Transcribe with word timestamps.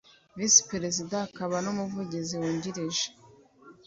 visi 0.37 0.61
perezida 0.71 1.15
akaba 1.27 1.55
n 1.63 1.67
umuvugizi 1.73 2.33
wungirije 2.41 3.07